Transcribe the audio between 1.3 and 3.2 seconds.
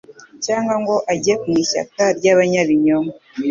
mu ishyaka ry’abanyabinyoma